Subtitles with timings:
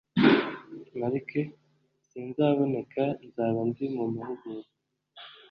[0.99, 1.29] marc:
[2.07, 3.03] sinzaboneka.
[3.27, 4.69] nzaba ndi mu mahugurwa..